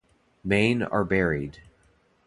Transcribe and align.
Maine 0.43 0.81
are 0.81 1.03
buried. 1.05 1.61